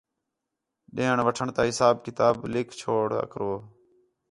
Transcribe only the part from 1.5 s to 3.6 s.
تا حساب کتاب لِکھ چھوڑا کرو